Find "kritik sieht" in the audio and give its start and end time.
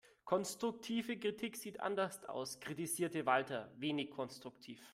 1.19-1.79